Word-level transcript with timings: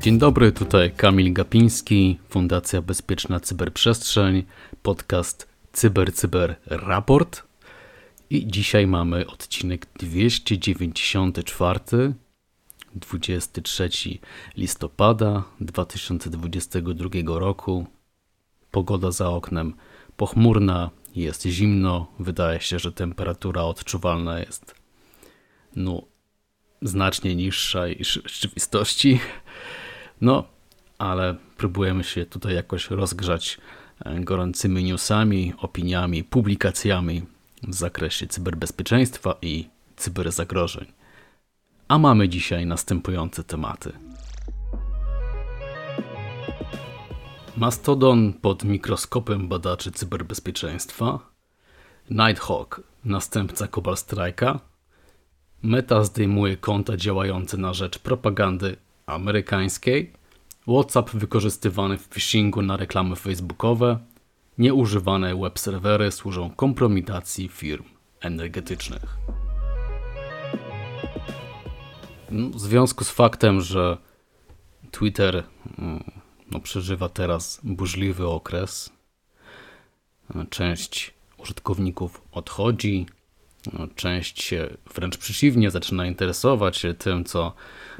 Dzień 0.00 0.18
dobry, 0.18 0.52
tutaj 0.52 0.92
Kamil 0.92 1.32
Gapiński, 1.32 2.18
Fundacja 2.28 2.82
Bezpieczna 2.82 3.40
Cyberprzestrzeń, 3.40 4.44
podcast 4.82 5.48
Cyber 5.72 6.12
Cyber 6.12 6.56
Raport. 6.66 7.42
I 8.30 8.46
dzisiaj 8.46 8.86
mamy 8.86 9.26
odcinek 9.26 9.86
294, 9.98 12.12
23 12.94 13.90
listopada 14.56 15.44
2022 15.60 17.38
roku. 17.38 17.86
Pogoda 18.70 19.10
za 19.10 19.28
oknem 19.28 19.74
pochmurna, 20.16 20.90
jest 21.16 21.46
zimno, 21.46 22.06
wydaje 22.18 22.60
się, 22.60 22.78
że 22.78 22.92
temperatura 22.92 23.62
odczuwalna 23.62 24.38
jest 24.38 24.74
no, 25.76 26.02
znacznie 26.82 27.36
niższa 27.36 27.88
niż 27.88 28.22
rzeczywistości. 28.24 29.20
No, 30.20 30.44
ale 30.98 31.36
próbujemy 31.56 32.04
się 32.04 32.26
tutaj 32.26 32.54
jakoś 32.54 32.90
rozgrzać 32.90 33.58
e, 34.04 34.20
gorącymi 34.20 34.84
newsami, 34.84 35.52
opiniami, 35.58 36.24
publikacjami 36.24 37.22
w 37.62 37.74
zakresie 37.74 38.26
cyberbezpieczeństwa 38.26 39.34
i 39.42 39.68
cyberzagrożeń. 39.96 40.86
A 41.88 41.98
mamy 41.98 42.28
dzisiaj 42.28 42.66
następujące 42.66 43.44
tematy. 43.44 43.92
Mastodon 47.60 48.32
pod 48.32 48.64
mikroskopem 48.64 49.48
badaczy 49.48 49.92
cyberbezpieczeństwa, 49.92 51.18
Nighthawk, 52.10 52.80
następca 53.04 53.68
Cobalt 53.68 53.98
Strike'a, 53.98 54.58
Meta 55.62 56.04
zdejmuje 56.04 56.56
konta 56.56 56.96
działające 56.96 57.56
na 57.56 57.74
rzecz 57.74 57.98
propagandy 57.98 58.76
amerykańskiej, 59.06 60.12
WhatsApp 60.68 61.10
wykorzystywany 61.10 61.98
w 61.98 62.08
phishingu 62.08 62.62
na 62.62 62.76
reklamy 62.76 63.16
facebookowe, 63.16 63.98
nieużywane 64.58 65.36
web 65.36 65.58
serwery 65.58 66.12
służą 66.12 66.50
kompromitacji 66.50 67.48
firm 67.48 67.84
energetycznych. 68.20 69.16
No, 72.30 72.48
w 72.48 72.60
związku 72.60 73.04
z 73.04 73.10
faktem, 73.10 73.60
że 73.60 73.96
Twitter 74.90 75.44
mm, 75.78 76.19
no, 76.50 76.60
przeżywa 76.60 77.08
teraz 77.08 77.60
burzliwy 77.64 78.26
okres, 78.26 78.90
część 80.50 81.14
użytkowników 81.38 82.22
odchodzi, 82.32 83.06
no, 83.72 83.86
część 83.96 84.42
się 84.42 84.68
wręcz 84.94 85.16
przeciwnie 85.16 85.70
zaczyna 85.70 86.06
interesować 86.06 86.86
tym, 86.98 87.24
co 87.24 87.52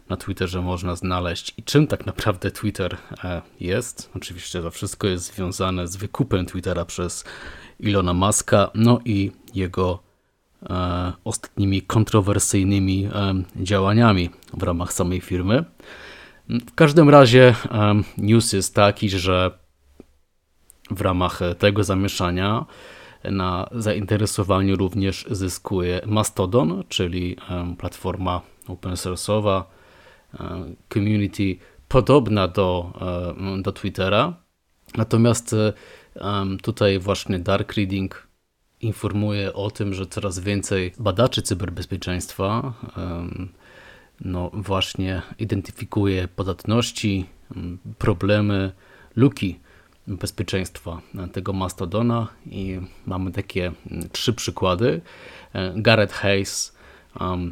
na 0.09 0.17
Twitterze 0.17 0.63
można 0.63 0.97
znaleźć 0.97 1.55
i 1.57 1.63
czym 1.63 1.87
tak 1.87 2.07
naprawdę 2.07 2.51
Twitter 2.51 2.97
e, 3.25 3.43
jest. 3.61 4.11
Oczywiście 4.17 4.63
to 4.63 4.71
wszystko 4.71 5.07
jest 5.07 5.35
związane 5.35 5.89
z 5.89 5.97
wykupem 5.97 6.47
Twittera 6.47 6.85
przez 6.85 7.25
Ilona 7.81 8.15
Muska, 8.15 8.71
no 8.75 9.01
i 9.05 9.33
jego 9.55 10.03
e, 10.71 11.13
ostatnimi 11.25 11.83
kontrowersyjnymi 11.83 13.09
e, 13.15 13.35
działaniami 13.57 14.31
w 14.53 14.63
ramach 14.63 14.93
samej 14.93 15.21
firmy. 15.21 15.65
W 16.51 16.75
każdym 16.75 17.09
razie 17.09 17.55
news 18.19 18.53
jest 18.53 18.75
taki, 18.75 19.09
że 19.09 19.59
w 20.91 21.01
ramach 21.01 21.41
tego 21.59 21.85
zamieszania 21.85 22.67
na 23.25 23.69
zainteresowaniu 23.73 24.77
również 24.77 25.27
zyskuje 25.31 26.01
Mastodon, 26.07 26.85
czyli 26.89 27.37
platforma 27.79 28.41
open 28.69 28.93
source'owa, 28.93 29.63
community 30.89 31.57
podobna 31.89 32.49
do, 32.49 32.93
do 33.63 33.73
Twittera. 33.73 34.35
Natomiast 34.97 35.57
tutaj 36.63 36.99
właśnie 36.99 37.39
Dark 37.39 37.73
Reading 37.73 38.29
informuje 38.81 39.53
o 39.53 39.71
tym, 39.71 39.95
że 39.95 40.07
coraz 40.07 40.39
więcej 40.39 40.93
badaczy 40.99 41.43
cyberbezpieczeństwa 41.43 42.73
no 44.21 44.51
właśnie 44.53 45.23
identyfikuje 45.39 46.29
podatności, 46.29 47.27
problemy, 47.99 48.73
luki 49.17 49.59
bezpieczeństwa 50.07 51.01
tego 51.33 51.53
Mastodona 51.53 52.29
i 52.47 52.81
mamy 53.07 53.33
takie 53.33 53.73
mm, 53.91 54.09
trzy 54.13 54.33
przykłady. 54.33 55.01
E, 55.53 55.73
Gareth 55.77 56.15
Hayes, 56.15 56.77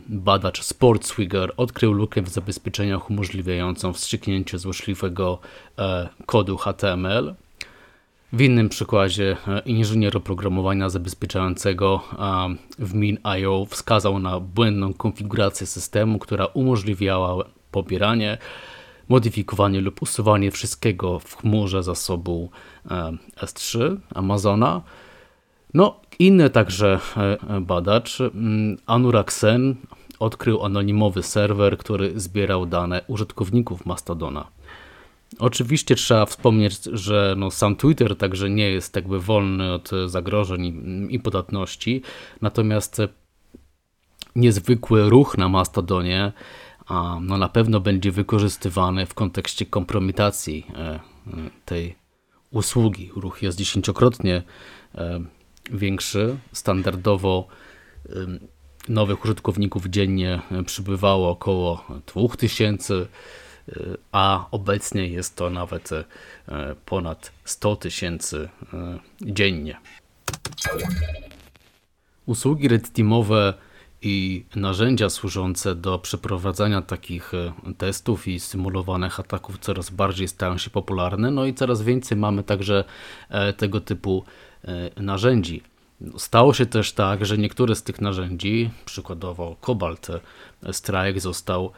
badacz 0.09 0.63
SportsWigger, 0.63 1.53
odkrył 1.57 1.93
lukę 1.93 2.23
w 2.23 2.29
zabezpieczeniach 2.29 3.11
umożliwiającą 3.11 3.93
wstrzyknięcie 3.93 4.59
złośliwego 4.59 5.39
e, 5.79 6.09
kodu 6.27 6.57
HTML. 6.57 7.35
W 8.33 8.41
innym 8.41 8.69
przykładzie 8.69 9.37
e, 9.49 9.61
inżynier 9.61 10.17
oprogramowania 10.17 10.89
zabezpieczającego 10.89 12.01
w 12.79 12.95
Min.io 12.95 13.67
wskazał 13.71 14.19
na 14.19 14.41
błędną 14.41 14.95
konfigurację 14.95 15.67
systemu, 15.67 16.19
która 16.19 16.47
umożliwiała 16.47 17.45
pobieranie 17.71 18.39
modyfikowanie 19.09 19.81
lub 19.81 20.03
usuwanie 20.03 20.51
wszystkiego 20.51 21.19
w 21.19 21.37
chmurze 21.37 21.83
zasobu 21.83 22.51
e, 22.91 23.13
S3 23.37 23.97
Amazona. 24.15 24.83
No, 25.75 26.01
inny 26.19 26.51
także 26.51 27.01
e, 27.17 27.61
badacz, 27.61 28.21
mm, 28.21 28.77
Anurag 28.87 29.33
Sen, 29.33 29.77
odkrył 30.19 30.65
anonimowy 30.65 31.23
serwer, 31.23 31.79
który 31.79 32.21
zbierał 32.21 32.67
dane 32.67 33.03
użytkowników 33.07 33.87
Mastodona. 33.87 34.58
Oczywiście 35.39 35.95
trzeba 35.95 36.27
wspomnieć, 36.27 36.83
że 36.83 37.35
no 37.37 37.51
sam 37.51 37.77
Twitter 37.77 38.17
także 38.17 38.51
nie 38.51 38.71
jest 38.71 38.97
jakby 38.97 39.21
wolny 39.21 39.73
od 39.73 39.91
zagrożeń 40.07 40.65
i, 41.11 41.21
podatności, 41.21 42.03
natomiast 42.41 43.03
niezwykły 44.37 45.11
ruch 45.11 45.39
na 45.39 45.49
Mastodonie 45.49 46.33
no 47.21 47.39
na 47.39 47.49
pewno 47.49 47.81
będzie 47.81 48.13
wykorzystywany 48.13 49.07
w 49.07 49.15
kontekście 49.15 49.67
kompromitacji 49.67 50.67
e, 50.75 50.79
e, 50.79 51.01
tej 51.65 51.95
usługi. 52.51 53.11
Ruch 53.17 53.43
jest 53.43 53.59
dziesięciokrotnie 53.59 54.43
e, 54.95 55.21
większy. 55.71 56.37
Standardowo 56.53 57.47
nowych 58.89 59.25
użytkowników 59.25 59.87
dziennie 59.87 60.41
przybywało 60.67 61.31
około 61.31 61.85
2000, 62.07 63.07
a 64.13 64.47
obecnie 64.51 65.09
jest 65.09 65.37
to 65.37 65.51
nawet 65.51 65.91
ponad 66.87 67.33
100 67.45 67.77
tysięcy 67.77 68.49
dziennie. 69.21 69.77
Usługi 72.27 72.69
red 72.69 72.93
teamowe 72.93 73.55
i 74.03 74.45
narzędzia 74.57 75.11
służące 75.11 75.75
do 75.75 75.99
przeprowadzania 75.99 76.83
takich 76.83 77.35
e, 77.35 77.53
testów 77.79 78.29
i 78.29 78.41
symulowanych 78.41 79.21
ataków 79.21 79.59
coraz 79.59 79.91
bardziej 79.91 80.29
stają 80.29 80.59
się 80.59 80.71
popularne, 80.71 81.31
no 81.31 81.47
i 81.47 81.55
coraz 81.55 81.83
więcej 81.83 82.19
mamy 82.19 82.43
także 82.43 82.85
e, 83.29 83.53
tego 83.53 83.81
typu 83.81 84.25
e, 84.65 85.03
narzędzi. 85.03 85.63
Stało 86.19 86.55
się 86.55 86.67
też 86.67 86.93
tak, 86.93 87.27
że 87.27 87.39
niektóre 87.39 87.75
z 87.75 87.83
tych 87.83 88.01
narzędzi, 88.01 88.71
przykładowo 88.85 89.57
Cobalt 89.61 90.07
Strike, 90.73 91.21
został 91.21 91.73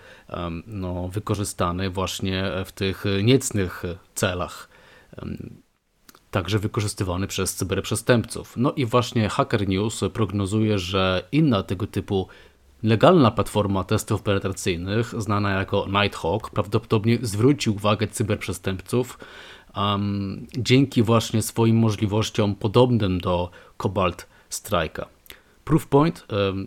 no, 0.66 1.08
wykorzystany 1.08 1.90
właśnie 1.90 2.44
w 2.64 2.72
tych 2.72 3.04
niecnych 3.22 3.82
celach 4.14 4.68
także 6.30 6.58
wykorzystywany 6.58 7.26
przez 7.26 7.54
cyberprzestępców. 7.54 8.54
No 8.56 8.72
i 8.72 8.86
właśnie 8.86 9.28
Hacker 9.28 9.68
News 9.68 10.00
prognozuje, 10.12 10.78
że 10.78 11.22
inna 11.32 11.62
tego 11.62 11.86
typu 11.86 12.28
legalna 12.82 13.30
platforma 13.30 13.84
testów 13.84 14.22
penetracyjnych, 14.22 15.14
znana 15.22 15.50
jako 15.50 15.86
Nighthawk, 16.02 16.50
prawdopodobnie 16.50 17.18
zwróci 17.22 17.70
uwagę 17.70 18.06
cyberprzestępców 18.08 19.18
um, 19.76 20.46
dzięki 20.58 21.02
właśnie 21.02 21.42
swoim 21.42 21.76
możliwościom 21.76 22.54
podobnym 22.54 23.20
do 23.20 23.50
Cobalt 23.78 24.26
Strike'a. 24.50 25.04
Proofpoint, 25.64 26.26
um, 26.32 26.66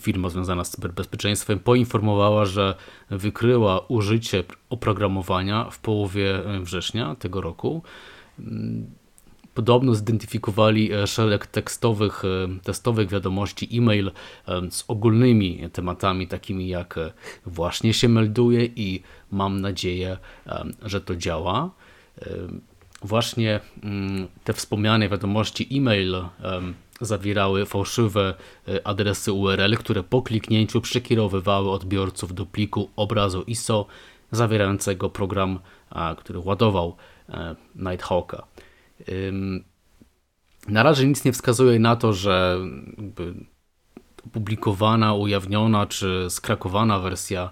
firma 0.00 0.28
związana 0.28 0.64
z 0.64 0.70
cyberbezpieczeństwem, 0.70 1.58
poinformowała, 1.58 2.44
że 2.44 2.74
wykryła 3.10 3.80
użycie 3.88 4.44
oprogramowania 4.70 5.70
w 5.70 5.78
połowie 5.78 6.42
września 6.62 7.14
tego 7.14 7.40
roku 7.40 7.82
Podobno 9.54 9.94
zidentyfikowali 9.94 10.92
e, 10.92 11.06
szereg 11.06 11.46
tekstowych, 11.46 12.22
e, 12.24 12.48
testowych 12.62 13.08
wiadomości 13.08 13.68
e-mail 13.78 14.10
e, 14.48 14.70
z 14.70 14.84
ogólnymi 14.88 15.60
tematami, 15.72 16.28
takimi 16.28 16.68
jak 16.68 16.98
właśnie 17.46 17.94
się 17.94 18.08
melduje 18.08 18.64
i 18.64 19.02
mam 19.30 19.60
nadzieję, 19.60 20.18
że 20.82 21.00
to 21.00 21.16
działa. 21.16 21.70
Właśnie 23.02 23.60
mm, 23.82 24.28
te 24.44 24.52
wspomniane 24.52 25.08
wiadomości 25.08 25.68
e-mail 25.76 26.16
zawierały 27.00 27.66
fałszywe 27.66 28.34
e, 28.68 28.86
adresy 28.86 29.32
URL, 29.32 29.76
które 29.76 30.02
po 30.02 30.22
kliknięciu 30.22 30.80
przekierowywały 30.80 31.70
odbiorców 31.70 32.34
do 32.34 32.46
pliku 32.46 32.90
obrazu 32.96 33.42
ISO 33.42 33.86
zawierającego 34.30 35.10
program, 35.10 35.58
który 36.18 36.38
ładował 36.38 36.96
e, 37.28 37.56
Nighthawka. 37.74 38.46
Na 40.68 40.82
razie 40.82 41.06
nic 41.06 41.24
nie 41.24 41.32
wskazuje 41.32 41.78
na 41.78 41.96
to, 41.96 42.12
że 42.12 42.58
opublikowana, 44.26 45.14
ujawniona 45.14 45.86
czy 45.86 46.26
skrakowana 46.30 46.98
wersja 46.98 47.50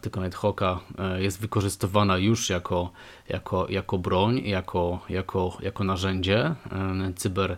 tylko 0.00 0.24
Nighthawka 0.24 0.80
e, 0.98 1.22
jest 1.22 1.40
wykorzystywana 1.40 2.18
już 2.18 2.50
jako, 2.50 2.90
jako, 3.28 3.66
jako 3.68 3.98
broń, 3.98 4.40
jako, 4.44 5.00
jako, 5.08 5.58
jako 5.62 5.84
narzędzie 5.84 6.54
cyber, 7.16 7.56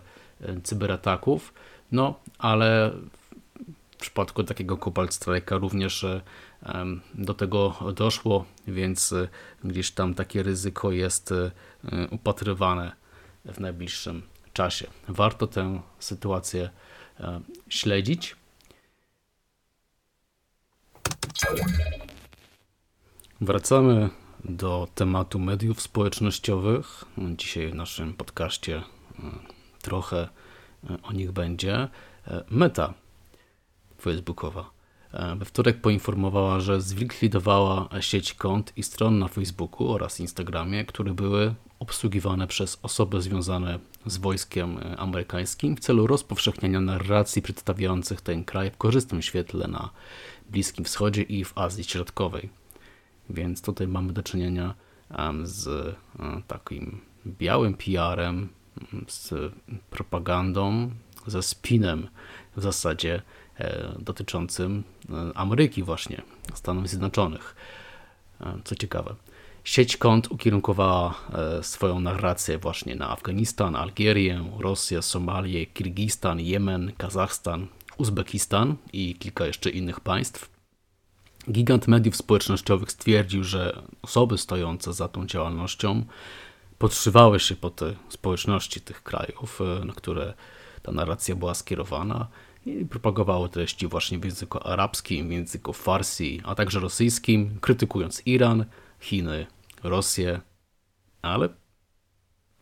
cyberataków. 0.63 1.53
No, 1.91 2.19
ale 2.37 2.91
w 3.91 3.97
przypadku 3.97 4.43
takiego 4.43 4.77
Cobalt 4.77 5.11
Strike'a 5.11 5.59
również 5.59 6.05
do 7.15 7.33
tego 7.33 7.75
doszło, 7.95 8.45
więc 8.67 9.13
e, 9.13 9.27
gdzieś 9.63 9.91
tam 9.91 10.13
takie 10.13 10.43
ryzyko 10.43 10.91
jest 10.91 11.31
e, 11.31 11.51
upatrywane 12.11 12.91
w 13.45 13.59
najbliższym 13.59 14.21
czasie. 14.53 14.87
Warto 15.07 15.47
tę 15.47 15.81
sytuację 15.99 16.69
e, 17.19 17.41
śledzić. 17.69 18.35
Wracamy 23.41 24.09
do 24.45 24.87
tematu 24.95 25.39
mediów 25.39 25.81
społecznościowych. 25.81 27.05
Dzisiaj 27.17 27.71
w 27.71 27.75
naszym 27.75 28.13
podcaście 28.13 28.83
trochę 29.81 30.29
o 31.03 31.13
nich 31.13 31.31
będzie. 31.31 31.87
Meta 32.49 32.93
facebookowa 34.01 34.73
E, 35.13 35.35
we 35.35 35.45
wtorek 35.45 35.81
poinformowała, 35.81 36.59
że 36.59 36.81
zlikwidowała 36.81 37.89
sieć 37.99 38.33
kont 38.33 38.73
i 38.75 38.83
stron 38.83 39.19
na 39.19 39.27
Facebooku 39.27 39.91
oraz 39.91 40.19
Instagramie, 40.19 40.85
które 40.85 41.13
były 41.13 41.53
obsługiwane 41.83 42.47
przez 42.47 42.79
osoby 42.81 43.21
związane 43.21 43.79
z 44.05 44.17
wojskiem 44.17 44.77
e, 44.77 44.97
amerykańskim 44.97 45.75
w 45.75 45.79
celu 45.79 46.07
rozpowszechniania 46.07 46.81
narracji 46.81 47.41
przedstawiających 47.41 48.21
ten 48.21 48.43
kraj 48.43 48.71
w 48.71 48.77
korzystnym 48.77 49.21
świetle 49.21 49.67
na 49.67 49.89
Bliskim 50.49 50.85
Wschodzie 50.85 51.21
i 51.21 51.45
w 51.45 51.57
Azji 51.57 51.83
Środkowej. 51.83 52.49
Więc 53.29 53.61
tutaj 53.61 53.87
mamy 53.87 54.13
do 54.13 54.23
czynienia 54.23 54.73
z 55.43 55.67
e, 55.67 55.95
takim 56.47 57.01
białym 57.27 57.73
PR-em, 57.73 58.49
z 59.07 59.33
propagandą, 59.89 60.91
ze 61.27 61.43
spinem 61.43 62.07
w 62.55 62.61
zasadzie 62.61 63.21
E, 63.59 63.95
dotyczącym 63.99 64.83
Ameryki 65.35 65.83
właśnie, 65.83 66.21
Stanów 66.53 66.87
Zjednoczonych. 66.87 67.55
Co 68.63 68.75
ciekawe. 68.75 69.15
Sieć 69.63 69.97
kont 69.97 70.31
ukierunkowała 70.31 71.13
swoją 71.61 71.99
narrację 71.99 72.57
właśnie 72.57 72.95
na 72.95 73.09
Afganistan, 73.09 73.75
Algierię, 73.75 74.45
Rosję, 74.59 75.01
Somalię, 75.01 75.65
Kirgistan, 75.65 76.39
Jemen, 76.39 76.91
Kazachstan, 76.97 77.67
Uzbekistan 77.97 78.75
i 78.93 79.15
kilka 79.15 79.45
jeszcze 79.45 79.69
innych 79.69 79.99
państw. 79.99 80.49
Gigant 81.51 81.87
mediów 81.87 82.15
społecznościowych 82.15 82.91
stwierdził, 82.91 83.43
że 83.43 83.81
osoby 84.01 84.37
stojące 84.37 84.93
za 84.93 85.07
tą 85.07 85.25
działalnością 85.25 86.05
podszywały 86.77 87.39
się 87.39 87.55
po 87.55 87.69
te 87.69 87.93
społeczności 88.09 88.81
tych 88.81 89.03
krajów, 89.03 89.59
na 89.85 89.93
które 89.93 90.33
ta 90.81 90.91
narracja 90.91 91.35
była 91.35 91.53
skierowana 91.53 92.27
i 92.65 92.85
propagowało 92.85 93.47
treści 93.47 93.87
właśnie 93.87 94.19
w 94.19 94.25
języku 94.25 94.67
arabskim, 94.67 95.27
w 95.27 95.31
języku 95.31 95.73
farsi, 95.73 96.41
a 96.43 96.55
także 96.55 96.79
rosyjskim, 96.79 97.57
krytykując 97.61 98.21
Iran, 98.25 98.65
Chiny, 99.03 99.47
Rosję, 99.83 100.41
ale 101.21 101.49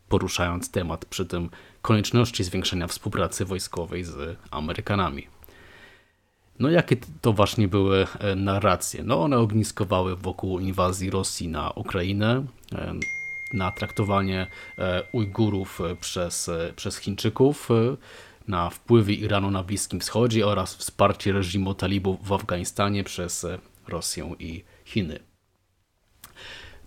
poruszając 0.08 0.70
temat 0.70 1.04
przy 1.04 1.26
tym 1.26 1.50
konieczności 1.82 2.44
zwiększenia 2.44 2.86
współpracy 2.86 3.44
wojskowej 3.44 4.04
z 4.04 4.38
Amerykanami. 4.50 5.26
No 6.58 6.70
jakie 6.70 6.96
to 7.20 7.32
właśnie 7.32 7.68
były 7.68 8.06
e, 8.18 8.34
narracje? 8.34 9.02
No 9.04 9.22
one 9.22 9.38
ogniskowały 9.38 10.16
wokół 10.16 10.58
inwazji 10.58 11.10
Rosji 11.10 11.48
na 11.48 11.70
Ukrainę, 11.70 12.46
e, 12.72 12.94
na 13.52 13.70
traktowanie 13.70 14.46
e, 14.78 15.02
Ujgurów 15.12 15.80
przez, 16.00 16.50
przez 16.76 16.96
Chińczyków, 16.96 17.68
na 18.48 18.70
wpływy 18.70 19.14
Iranu 19.14 19.50
na 19.50 19.62
Bliskim 19.62 20.00
Wschodzie 20.00 20.46
oraz 20.46 20.74
wsparcie 20.74 21.32
reżimu 21.32 21.74
talibów 21.74 22.26
w 22.26 22.32
Afganistanie 22.32 23.04
przez 23.04 23.46
Rosję 23.88 24.34
i 24.38 24.64
Chiny. 24.84 25.31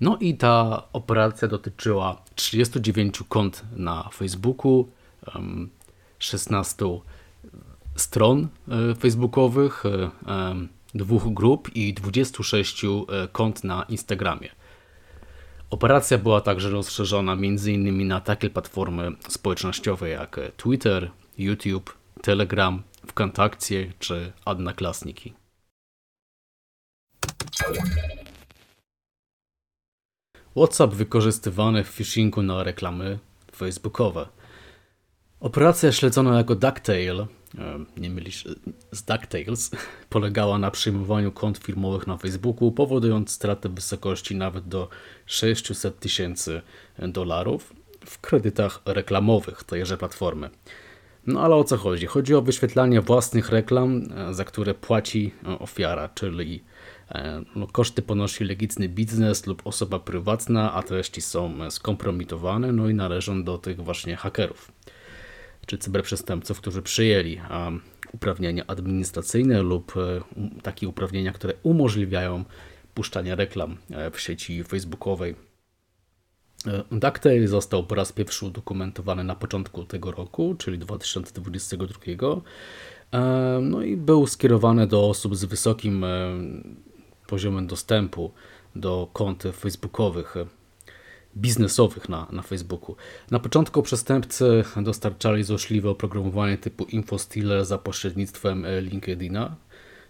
No 0.02 0.18
i 0.18 0.38
ta 0.38 0.84
operacja 0.94 1.48
dotyczyła 1.48 2.22
39 2.36 3.24
kont 3.30 3.64
na 3.76 4.10
Facebooku, 4.14 4.88
16 6.20 6.86
stron 7.96 8.48
e, 8.68 8.96
facebookowych, 8.96 9.84
e, 9.86 10.10
dwóch 10.96 11.34
grup 11.34 11.76
i 11.76 11.94
26 11.94 12.84
e, 12.84 12.88
kont 13.32 13.64
na 13.64 13.84
Instagramie. 13.84 14.50
Operacja 15.70 16.18
była 16.18 16.42
także 16.42 16.70
rozszerzona 16.70 17.34
m.in. 17.34 18.08
na 18.08 18.22
takie 18.22 18.50
platformy 18.50 19.12
społecznościowe 19.28 20.10
jak 20.10 20.40
Twitter, 20.58 21.12
YouTube, 21.38 21.98
Telegram, 22.22 22.84
WKontakcie 23.08 23.94
czy 24.00 24.32
Adnaklasniki. 24.46 25.34
WhatsApp 30.56 30.94
wykorzystywany 30.94 31.84
w 31.84 31.90
phishingu 31.90 32.42
na 32.42 32.64
reklamy 32.64 33.20
facebookowe. 33.56 34.28
Operacja 35.40 35.92
śledzona 35.92 36.38
jako 36.38 36.56
DuckTale, 36.56 37.28
e, 37.58 37.86
nie 37.98 38.10
mylisz 38.10 38.48
z 38.92 39.04
DuckTales, 39.04 39.72
polegała 40.10 40.58
na 40.58 40.72
przyjmowaniu 40.72 41.32
kont 41.32 41.58
firmowych 41.58 42.08
na 42.08 42.18
Facebooku, 42.18 42.72
powodując 42.72 43.32
stratę 43.32 43.70
wysokości 43.70 44.36
nawet 44.36 44.68
do 44.68 44.90
600 45.26 46.00
tysięcy 46.00 46.62
dolarów 47.00 47.74
w 48.06 48.20
kredytach 48.22 48.82
reklamowych 48.86 49.64
tejże 49.64 49.98
platformy. 49.98 50.50
No 51.28 51.42
ale 51.42 51.56
o 51.56 51.64
co 51.64 51.78
chodzi? 51.78 52.06
Chodzi 52.06 52.36
o 52.36 52.42
wyświetlanie 52.42 53.02
własnych 53.02 53.50
reklam, 53.50 54.02
e, 54.30 54.34
za 54.34 54.46
które 54.46 54.74
płaci 54.74 55.34
e, 55.48 55.60
ofiara, 55.60 56.10
czyli 56.10 56.56
e, 56.56 56.75
koszty 57.72 58.02
ponosi 58.02 58.44
legitny 58.44 58.90
biznes 58.90 59.48
lub 59.48 59.68
osoba 59.68 60.00
prywatna, 60.00 60.74
a 60.74 60.84
treści 60.84 61.22
są 61.22 61.72
skompromitowane, 61.72 62.72
no 62.72 62.90
i 62.90 62.94
należą 62.94 63.44
do 63.44 63.58
tych 63.58 63.84
właśnie 63.84 64.16
hakerów 64.16 64.72
czy 65.66 65.78
cyberprzestępców, 65.78 66.62
którzy 66.62 66.82
przyjęli 66.82 67.42
uprawnienia 68.14 68.64
administracyjne 68.68 69.62
lub 69.62 69.94
takie 70.64 70.88
uprawnienia, 70.88 71.34
które 71.34 71.54
umożliwiają 71.64 72.44
puszczanie 72.94 73.36
reklam 73.36 73.78
w 74.12 74.20
sieci 74.20 74.64
facebookowej 74.64 75.36
E, 76.68 76.84
DuckTale 76.92 77.48
został 77.48 77.84
po 77.84 77.96
raz 77.96 78.12
pierwszy 78.12 78.46
udokumentowany 78.46 79.24
na 79.24 79.36
początku 79.36 79.84
tego 79.84 80.12
roku, 80.12 80.56
czyli 80.58 80.80
2022. 80.80 82.42
E, 83.12 83.60
no 83.62 83.82
i 83.82 83.98
był 83.98 84.28
skierowany 84.28 84.88
do 84.88 85.10
osób 85.10 85.36
z 85.36 85.46
wysokim 85.46 86.04
e, 86.04 86.08
poziomem 87.28 87.68
dostępu 87.68 88.32
do 88.76 89.10
kont 89.14 89.44
facebookowych, 89.54 90.36
biznesowych 91.38 92.10
na, 92.10 92.28
na 92.32 92.42
Facebooku. 92.42 92.96
Na 93.32 93.40
początku 93.40 93.82
przestępcy 93.82 94.64
dostarczali 94.78 95.44
złośliwe 95.44 95.90
oprogramowanie 95.90 96.58
typu 96.58 96.84
InfoStealer 96.84 97.66
za 97.66 97.78
pośrednictwem 97.78 98.66
LinkedIna, 98.82 99.56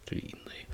czyli 0.05 0.22
innej 0.31 0.64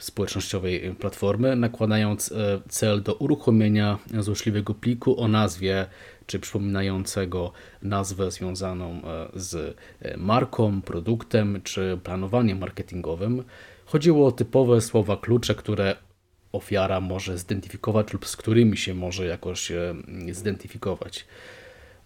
społecznościowej 0.00 0.94
platformy, 1.00 1.56
nakładając 1.56 2.32
e, 2.32 2.60
cel 2.68 3.02
do 3.02 3.14
uruchomienia 3.14 3.98
złośliwego 4.18 4.74
pliku 4.74 5.20
o 5.20 5.28
nazwie 5.28 5.86
czy 6.26 6.38
przypominającego 6.38 7.52
nazwę 7.82 8.30
związaną 8.30 9.02
e, 9.04 9.28
z 9.34 9.76
marką, 10.16 10.82
produktem 10.82 11.60
czy 11.64 11.98
planowaniem 12.04 12.58
marketingowym. 12.58 13.44
Chodziło 13.84 14.26
o 14.26 14.32
typowe 14.32 14.80
słowa 14.80 15.16
klucze, 15.16 15.54
które 15.54 15.96
ofiara 16.52 17.00
może 17.00 17.38
zidentyfikować 17.38 18.12
lub 18.12 18.26
z 18.26 18.36
którymi 18.36 18.76
się 18.76 18.94
może 18.94 19.26
jakoś 19.26 19.72
zidentyfikować. 20.30 21.26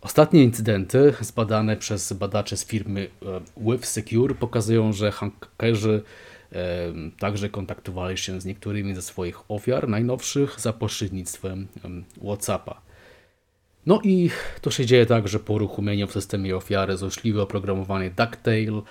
Ostatnie 0.01 0.43
incydenty 0.45 1.15
zbadane 1.21 1.77
przez 1.77 2.13
badaczy 2.13 2.57
z 2.57 2.65
firmy 2.65 3.09
With 3.57 3.87
Secure 3.87 4.35
pokazują, 4.35 4.93
że 4.93 5.13
hakerzy 5.13 6.03
Także 7.19 7.49
kontaktowali 7.49 8.19
się 8.19 8.41
z 8.41 8.45
niektórymi 8.45 8.95
ze 8.95 9.03
swoich 9.03 9.51
ofiar 9.51 9.89
najnowszych 9.89 10.61
za 10.61 10.73
pośrednictwem 10.73 11.67
WhatsAppa. 12.25 12.81
No 13.87 14.01
i 14.05 14.31
to 14.61 14.71
się 14.71 14.87
dzieje 14.87 15.07
tak, 15.07 15.29
że 15.29 15.41
po 15.41 15.53
uruchomieniu 15.53 16.07
w 16.07 16.13
systemie 16.13 16.57
ofiary 16.57 16.97
złośliwe 16.97 17.43
oprogramowanie 17.43 18.11
DuckTale 18.11 18.83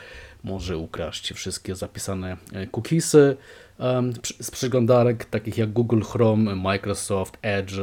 może 0.43 0.77
ukraść 0.77 1.33
wszystkie 1.33 1.75
zapisane 1.75 2.37
e, 2.53 2.67
cookiesy 2.67 3.37
z 4.39 4.51
przeglądarek 4.51 5.25
takich 5.25 5.57
jak 5.57 5.73
Google 5.73 6.01
Chrome, 6.01 6.55
Microsoft 6.55 7.37
Edge, 7.41 7.73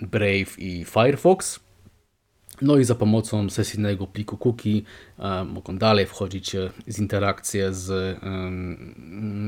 Brave 0.00 0.58
i 0.58 0.84
Firefox. 0.84 1.60
No 2.62 2.76
i 2.76 2.84
za 2.84 2.94
pomocą 2.94 3.50
sesyjnego 3.50 4.06
pliku 4.06 4.36
cookie 4.36 4.82
mogą 5.46 5.78
dalej 5.78 6.06
wchodzić 6.06 6.54
e, 6.54 6.70
z 6.86 6.98
interakcje 6.98 7.74
z, 7.74 8.18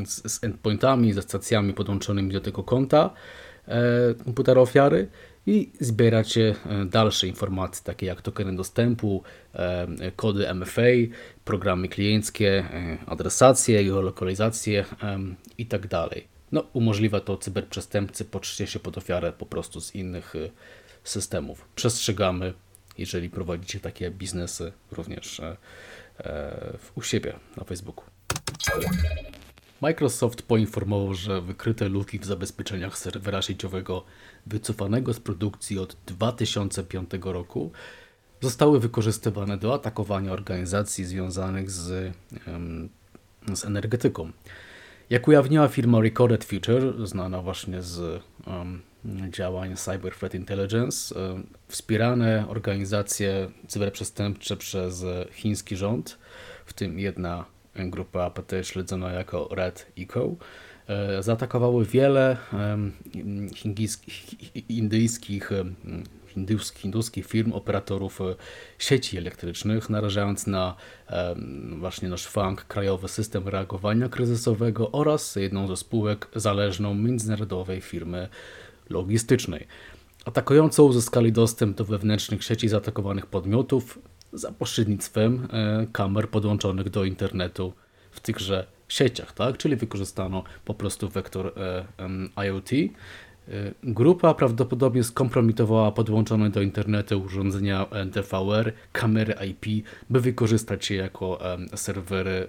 z, 0.09 0.33
z 0.33 0.45
endpointami, 0.45 1.13
ze 1.13 1.23
stacjami 1.23 1.75
podłączonymi 1.75 2.33
do 2.33 2.41
tego 2.41 2.63
konta 2.63 3.11
e, 3.69 4.15
komputera 4.25 4.61
ofiary 4.61 5.09
i 5.47 5.73
zbieracie 5.81 6.55
e, 6.67 6.85
dalsze 6.85 7.27
informacje, 7.27 7.85
takie 7.85 8.07
jak 8.07 8.23
tokeny 8.23 8.57
dostępu, 8.57 9.23
kody 10.17 10.55
MFA, 10.55 10.83
programy 11.45 11.89
klienckie, 11.89 12.65
e, 12.73 12.99
adresację, 13.07 13.85
geolokalizację 13.85 14.85
itd. 15.59 15.89
Tak 15.89 16.11
no, 16.53 16.65
umożliwia 16.73 17.21
to 17.21 17.37
cyberprzestępcy 17.37 18.25
podszycie 18.25 18.67
się 18.67 18.79
pod 18.79 18.99
ofiarę 18.99 19.33
po 19.33 19.47
prostu 19.47 19.81
z 19.81 19.95
innych 19.95 20.35
systemów. 21.05 21.69
Przestrzegamy, 21.75 22.53
jeżeli 23.01 23.31
prowadzicie 23.31 23.81
takie 23.81 24.11
biznesy 24.11 24.73
również 24.91 25.41
u 26.95 27.03
siebie 27.03 27.35
na 27.57 27.65
Facebooku. 27.65 28.05
Microsoft 29.81 30.43
poinformował, 30.43 31.15
że 31.15 31.41
wykryte 31.41 31.89
luki 31.89 32.19
w 32.19 32.25
zabezpieczeniach 32.25 32.99
serwera 32.99 33.43
sieciowego 33.43 34.05
wycofanego 34.47 35.15
z 35.15 35.21
produkcji 35.21 35.79
od 35.79 35.97
2005 36.07 37.11
roku 37.23 37.73
zostały 38.41 38.81
wykorzystywane 38.81 39.59
do 39.59 39.75
atakowania 39.75 40.33
organizacji 40.33 41.05
związanych 41.05 41.71
z, 41.71 42.15
z 43.55 43.65
energetyką. 43.65 44.33
Jak 45.11 45.29
ujawniła 45.29 45.69
firma 45.69 46.01
Recorded 46.01 46.45
Future, 46.45 47.07
znana 47.07 47.43
właśnie 47.43 47.83
z 47.83 48.23
działań 49.31 49.77
Cyber 49.77 50.15
Threat 50.15 50.35
Intelligence, 50.35 51.15
um, 51.15 51.47
wspierane 51.69 52.49
organizacje 52.49 53.51
cyberprzestępcze 53.69 54.57
przez 54.57 55.05
chiński 55.33 55.77
rząd, 55.77 56.19
w 56.67 56.73
tym 56.73 56.99
jedna 56.99 57.45
grupa 57.75 58.21
APT 58.21 58.53
śledzona 58.63 59.13
jako 59.13 59.49
Red 59.51 59.87
Eco, 59.99 60.37
e, 60.89 61.23
zaatakowały 61.23 61.85
wiele 61.85 62.37
indyjskich, 64.69 65.51
hinduskich 66.77 67.27
firm, 67.27 67.53
operatorów 67.53 68.21
e, 68.21 68.35
sieci 68.79 69.19
elektrycznych, 69.19 69.91
narażając 69.91 70.47
na 70.47 70.77
właśnie 71.79 72.09
nasz 72.09 72.27
FANG, 72.27 72.65
Krajowy 72.65 73.09
System 73.09 73.49
Reagowania 73.49 74.09
Kryzysowego 74.09 74.93
oraz 74.93 75.37
jedną 75.37 75.69
ze 75.69 75.77
spółek 75.77 76.29
zależną 76.35 76.95
międzynarodowej 76.95 77.81
firmy 77.81 78.29
logistycznej. 78.91 79.67
Atakująco 80.25 80.85
uzyskali 80.85 81.33
dostęp 81.33 81.77
do 81.77 81.85
wewnętrznych 81.85 82.45
sieci 82.45 82.69
zaatakowanych 82.69 83.27
podmiotów, 83.27 83.99
za 84.33 84.53
pośrednictwem 84.53 85.49
e, 85.53 85.87
kamer 85.93 86.29
podłączonych 86.29 86.91
do 86.91 87.05
internetu 87.05 87.73
w 88.11 88.21
tychże 88.21 88.67
sieciach, 88.89 89.33
tak? 89.33 89.59
czyli 89.59 89.77
wykorzystano 89.77 90.45
po 90.65 90.75
prostu 90.75 91.09
wektor 91.09 91.53
e, 92.37 92.47
IoT. 92.47 92.73
E, 92.73 92.89
grupa 93.83 94.35
prawdopodobnie 94.35 95.05
skompromitowała 95.05 95.93
podłączone 95.93 96.51
do 96.51 96.63
internetu 96.63 97.23
urządzenia 97.23 97.87
NTVR, 97.91 98.73
kamery 98.93 99.35
IP, 99.49 99.87
by 100.11 100.21
wykorzystać 100.21 100.91
je 100.91 100.97
jako 100.97 101.39
serwery 101.75 102.49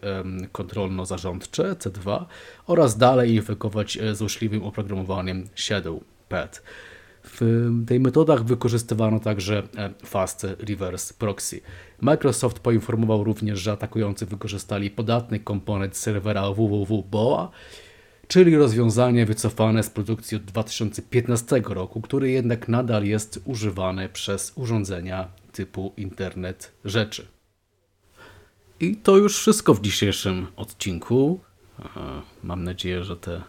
kontrolno-zarządcze 0.51 1.73
C2 1.73 2.25
oraz 2.67 2.97
dalej 2.97 3.31
infekować 3.31 3.97
złośliwym 4.13 4.63
oprogramowaniem 4.63 5.47
ShadowPad. 6.31 6.63
W 7.23 7.69
tej 7.87 7.99
metodach 7.99 8.43
wykorzystywano 8.43 9.19
także 9.19 9.63
e, 9.77 9.93
Fast 10.05 10.47
Reverse 10.59 11.13
Proxy. 11.13 11.61
Microsoft 12.01 12.59
poinformował 12.59 13.23
również, 13.23 13.59
że 13.59 13.71
atakujący 13.71 14.25
wykorzystali 14.25 14.91
podatny 14.91 15.39
komponent 15.39 15.97
serwera 15.97 16.51
www.boa, 16.51 17.51
czyli 18.27 18.57
rozwiązanie 18.57 19.25
wycofane 19.25 19.83
z 19.83 19.89
produkcji 19.89 20.37
od 20.37 20.43
2015 20.43 21.61
roku, 21.65 22.01
który 22.01 22.31
jednak 22.31 22.67
nadal 22.67 23.05
jest 23.05 23.41
używany 23.45 24.09
przez 24.09 24.53
urządzenia 24.55 25.27
typu 25.51 25.93
Internet 25.97 26.71
Rzeczy. 26.85 27.27
I 28.79 28.95
to 28.95 29.17
już 29.17 29.37
wszystko 29.37 29.73
w 29.73 29.81
dzisiejszym 29.81 30.47
odcinku. 30.55 31.39
Mam 32.43 32.63
nadzieję, 32.63 33.03
że 33.03 33.17
te 33.17 33.41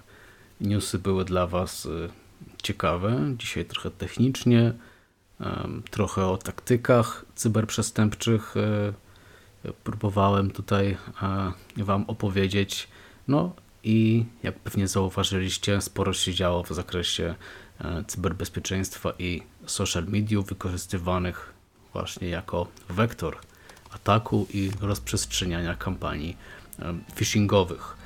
newsy 0.60 0.98
były 0.98 1.24
dla 1.24 1.46
Was 1.46 1.86
e, 1.86 2.21
ciekawe. 2.62 3.20
Dzisiaj 3.38 3.64
trochę 3.64 3.90
technicznie, 3.90 4.72
trochę 5.90 6.26
o 6.26 6.36
taktykach 6.36 7.24
cyberprzestępczych 7.34 8.54
e, 8.56 9.72
próbowałem 9.84 10.50
tutaj 10.50 10.96
e, 11.22 11.84
Wam 11.84 12.04
opowiedzieć. 12.04 12.88
No 13.28 13.54
i 13.84 14.24
jak 14.42 14.58
pewnie 14.58 14.88
zauważyliście, 14.88 15.80
sporo 15.80 16.12
się 16.12 16.34
działo 16.34 16.62
w 16.62 16.68
zakresie 16.68 17.34
e, 17.80 18.04
cyberbezpieczeństwa 18.06 19.12
i 19.18 19.42
social 19.66 20.04
mediów 20.04 20.46
wykorzystywanych 20.46 21.52
właśnie 21.92 22.28
jako 22.28 22.66
wektor 22.88 23.38
ataku 23.90 24.46
i 24.50 24.70
rozprzestrzeniania 24.80 25.74
kampanii 25.74 26.36
phishingowych. 27.14 27.96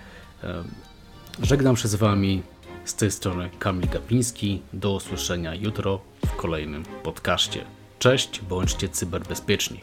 Żegnam 1.43 1.77
się 1.77 1.89
z 1.89 1.95
Wami. 1.95 2.43
Z 2.87 2.95
tej 2.95 3.11
strony 3.11 3.51
Kamil 3.59 3.89
Gapiński. 3.89 4.63
Do 4.73 4.93
usłyszenia 4.93 5.55
jutro 5.55 6.01
w 6.27 6.37
kolejnym 6.37 6.83
podcaście. 7.03 7.65
Cześć, 7.99 8.41
bądźcie 8.41 8.89
cyberbezpieczni. 8.89 9.81